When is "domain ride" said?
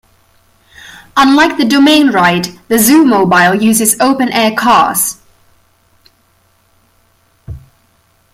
1.63-2.45